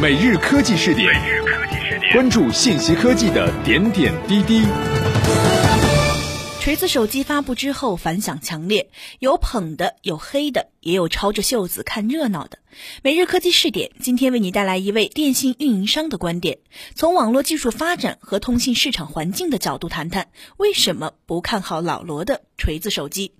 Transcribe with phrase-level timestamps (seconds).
[0.00, 1.12] 每日科技试点，
[2.14, 4.64] 关注信息科技的点点滴滴。
[6.58, 12.60] 锤子手机发布之后反响强烈，有捧的，有黑的，也有抄着袖子看热闹的。
[13.02, 16.60] 每日科技试点今天为你带来一位电信运营商的观点，
[16.94, 23.34] 从网络技术发展和通信市场环境的角度谈谈，为什么不看好老罗的锤子手机。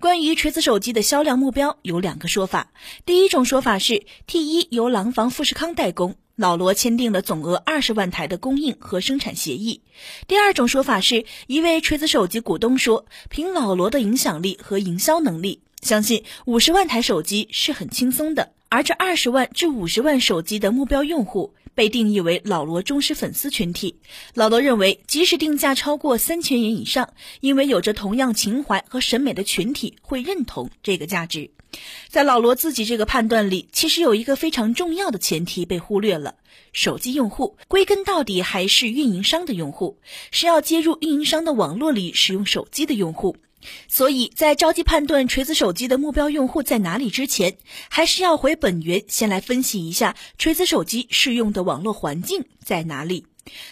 [0.00, 2.72] 关于锤子手机的销量目标有两个说法，
[3.04, 9.80] 第一种说法是 T 一由廊坊富士康代工，老罗签订了总额二十万台的供应和生产协议；
[10.26, 18.52] 第二种说法是一位锤子手机股东说，凭老罗的影响力和营销能力，相信五十万台手机是很轻松的。
[18.68, 23.94] 而这二十万至五十万手机的目标用户被定义为老罗忠实粉丝群体。
[24.34, 31.50] 老罗认为，即使定价超过三千元以上，因为有着同样情怀和审美的群体会认同这个价值。
[32.08, 36.36] 在老罗自己这个判断里，其实有一个非常重要的前提被忽略了：
[36.72, 39.98] 手机用户归根到底还是运营商的用户，
[40.30, 43.36] 是要接入运营商的网络里使用手机的用户。
[43.88, 47.56] 所以在着急判断锤子手机的目标用户在哪里之前，
[47.88, 53.26] 还是要回本源，先来分析一下锤子手机适用的网络环境在哪里。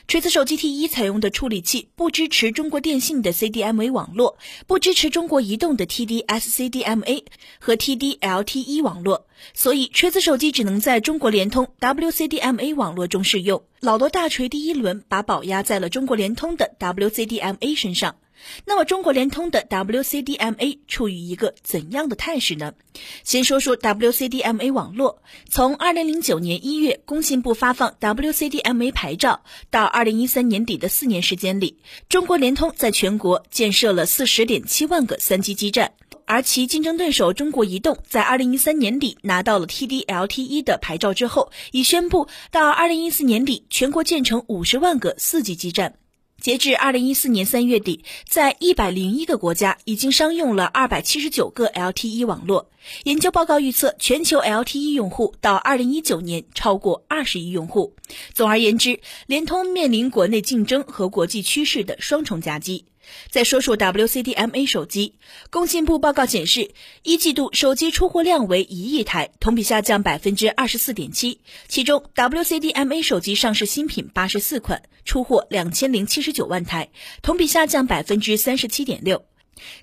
[0.07, 7.25] 锤子手机 T1 采用的处理器不支持中国电信的 CDMA 网络，不支持中国移动的 TD-SCDMA
[7.59, 13.65] 和 TD-LTE 网络，所以锤子手机只能在中国联通 WCDMA 网络中适用。
[13.81, 18.15] 老罗大锤第一轮把宝压在了中国联通的 WCDMA 身上。
[18.65, 22.73] 那么，中国联通的 WCDMA 处于一个怎样的态势呢？
[23.23, 25.23] 先说说 WCDMA 网络。
[25.49, 35.93] 从2009年1月工信部发放 WCDMA 牌照到2013年底的四年时间里，中国联通在全国建设了40.7万个 3G 基站，
[36.27, 45.95] 而其竞争对手中国移动在2013年底拿到了 TD-LTE 的牌照之后，已宣布到2014年底全国建成50万个 4G 基站。
[46.45, 52.71] 截至二零一四年三月底，在一百零一个国家已经商用了二百七十九个 LTE 网络。
[53.05, 57.95] 研究报告预测，全球 LTE 用户到二零一九年超过二十亿用户。
[58.35, 62.85] 总而言之，联通面临国内竞争和国际趋势的双重夹击。
[63.31, 65.15] 再说说 WCDMA 手机，
[65.51, 66.71] 工信部报告显示，
[67.03, 71.41] 一季度手机出货量为一亿台，同比下降百分之二十四点七。
[71.69, 76.91] 其中，WCDMA 手机上市新品八十四款，出货两千零七十九万台，
[77.23, 79.25] 同比下降百分之三十七点六。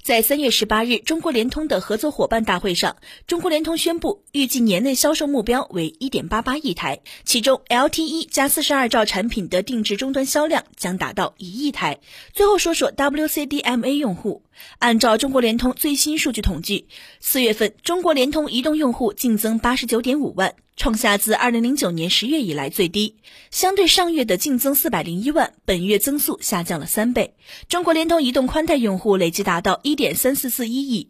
[0.01, 11.99] 在三月十八日，中国联通的合作伙伴大会上，中国联通宣布，预计年内销售目标为一点八八亿台，其中 LTE 加四十二兆产品的定制终端销量将达到一亿台。
[12.33, 14.43] 最后说说 WCDMA 用户，
[14.79, 16.87] 按照中国联通最新数据统计，
[17.19, 20.53] 四月份中国联通移动用户净增八十九点五万。
[20.77, 23.15] 创下自二零零九年十月以来最低，
[23.51, 27.35] 相对上月的净增四百零一万，本月增速下降了三倍。
[27.67, 31.09] 中国联通移动宽带用户累计达到一点三四四一亿，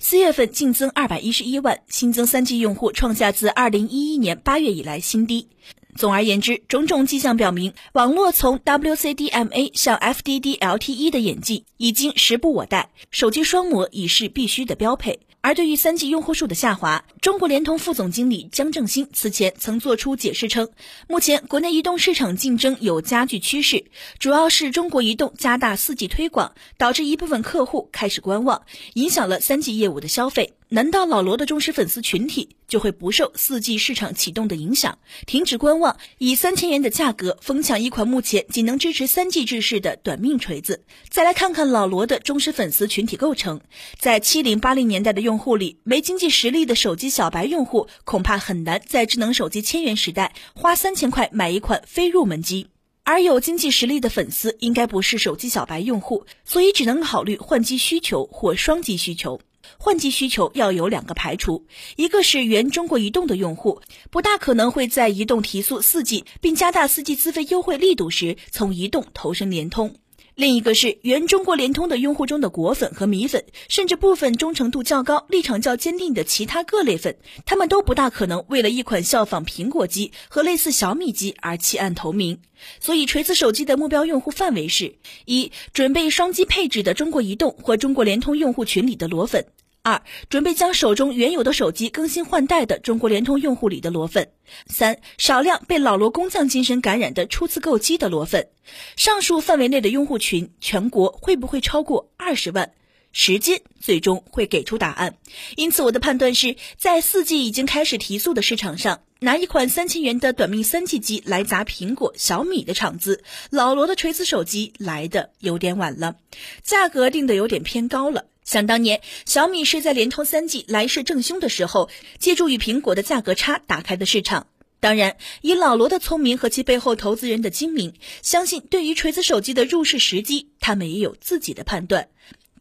[0.00, 5.46] 四月份净增二百一十一万，新增三 G 用户创下自二零一一年八月以来新低。
[5.94, 15.20] 总而言之，种种迹象表明，网络从 WCDMA 向 FDD-LTE 的演进已经时不我待，手机双模已是必须的标配。
[15.42, 20.70] 而对于三 G 用户数的下滑，中国联通副总经理姜正新此前曾作出解释称，
[21.08, 23.84] 目前国内移动市场竞争有加剧趋势，
[24.18, 28.62] 主要是中国移动加大四 G 推广，导致一部分客户开始观望，
[28.94, 30.54] 影响了三 G 业务的消费。
[30.72, 40.82] 难道老罗的忠实粉丝群体就会不受四 G 市场启动的影响，停止观望，以三千元的价格疯抢一款目前仅能支持三 G 制式的短命锤子？
[41.10, 43.60] 再来看看老罗的忠实粉丝群体构成，
[43.98, 52.68] 在七零八零年代的用户里，没经济实力的手机小白用户恐怕很难在智能手机千元时代花三千块买一款非入门机，
[53.04, 59.38] 而有经济实力的粉丝应该不是手机小白用户，所以只能考虑换机需求或双机需求。
[59.78, 63.80] 换机需求要有两个排除，一个是原中国移动的用户，
[64.10, 69.96] 不大可能会在移动提速四 G 并加大四 G 资费优惠力度时，从移动投身联通。
[70.34, 82.40] 另一个是原中国联通的用户中的果粉和米粉，甚至部分忠诚度较高、立场较坚定的其他各类粉，他们都不大可能为了一款效仿苹果机和类似小米机而弃暗投明。
[82.80, 84.94] 所以，锤子手机的目标用户范围是：
[85.26, 89.46] 一、准备双机配置的中国移动或中国联通用户群里的裸粉。
[89.84, 94.26] 二、准备将手中原有的手机更新换代的中国联通用户里的裸粉；
[94.68, 98.48] 三、少量被老罗工匠精神感染的初次购机的裸粉。
[98.94, 102.72] 上述范围内的用户群，全国会不会超过二十万？
[103.10, 105.16] 时间最终会给出答案。
[105.56, 109.02] 因此，我的判断是在四 G 已经开始提速的市场上。
[109.18, 116.16] 拿一款三千元的短命三 G 机来砸苹果、小米的场子，老罗的锤子手机来的有点晚了，
[116.64, 118.26] 价格定的有点偏高了。
[118.44, 124.46] 想当年，小米是在联通三 G 来势正凶的时候，借助与苹果的价格差打开的市场。
[124.80, 132.08] 当然，以老罗的聪明和其背后投资人的精明，相信对于锤子手机的入市时机，他们也有自己的判断。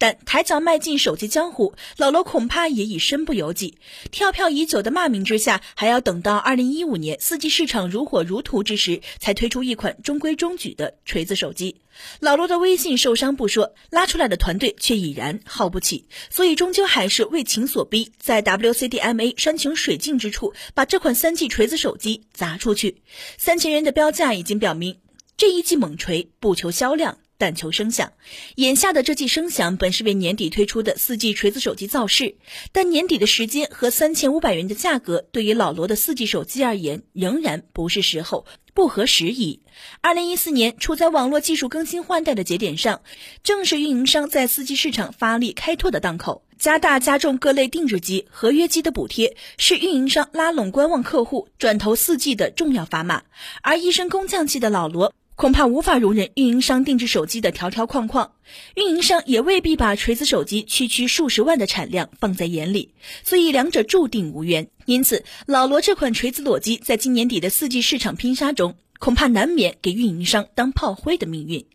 [0.01, 3.77] 但抬脚迈进手机江湖，老罗恐怕也已身不由己。
[4.09, 11.75] 跳票已久的骂名之下，还要等到二零一五年四 G 市场如火如荼之时，才推出一款中规中矩的锤子手机。
[12.19, 23.04] 老罗的微信受伤不说，拉出来的团队却已然耗不起，所以终究还是为情所逼，在 WCDMA 山穷水尽之处，把这款三 G 锤子手机砸出去。
[23.38, 24.97] 三千元的标价已经表明，
[25.38, 27.19] 这一记猛锤不求销量。
[27.41, 28.13] 但求声响，
[28.53, 32.35] 眼下的这记声响本是为年底推出的四 G 锤子手机造势，
[32.71, 38.45] 但年底的时间和三千五百元的价格，对于老罗的四 G 手机而言，仍然不是时候，
[38.75, 39.59] 不合时宜。
[40.01, 43.01] 二零一四年处在网络技术更新换代的节点上，
[43.41, 53.23] 正是运营商在四 G 市场发力开拓的档口，加大加重各类定制机、合约机的补贴，是运营商拉拢观望客户、转投四 G 的重要砝码。
[53.63, 55.11] 而一身工匠气的老罗。
[55.41, 58.33] 恐怕无法容忍运营商定制手机的条条框框，
[58.75, 62.93] 运营商也未必把锤子手机区区数十万的产量放在眼里，
[63.23, 64.67] 所以两者注定无缘。
[64.85, 71.65] 因此，老罗这款锤子裸机在今年底的四 G 市场拼杀中，恐怕难免给运营商当炮灰的命运。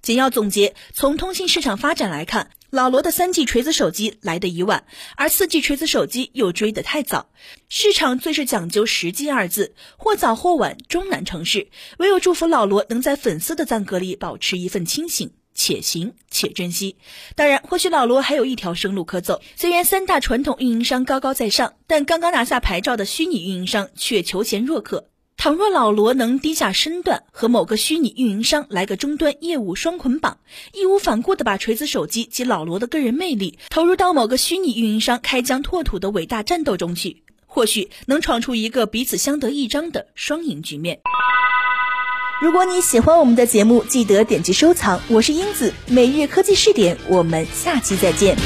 [0.00, 2.50] 简要总结：从通信市场发展来看。
[2.72, 7.28] 老罗的三 G 锤子手机来得已晚，而四 G 锤子手机又追得太早。
[7.68, 11.68] 市场最是讲究时机二字，或早或晚终难成事。
[11.98, 16.96] 唯有祝福老罗能在粉丝的赞歌里保持一份清醒，且行且珍惜。
[17.36, 19.42] 当然，或许老罗还有一条生路可走。
[19.54, 25.10] 虽然三大传统运营商高高在上，但刚刚拿下牌照的虚拟运营商却求贤若渴。
[25.42, 30.38] 倘若老罗能低下身段，和某个虚拟运营商来个终端业务双捆绑，
[30.72, 41.00] 义无反顾地把锤子手机及老罗的个人魅力投入到某个虚拟运营商开疆拓土的伟大战斗中去，或许能闯出一个彼此相得益彰的双赢局面。
[42.40, 45.00] 如果你喜欢我们的节目，记得点击收藏。
[45.08, 48.36] 我是英子，每日科技试点，我们下期再见。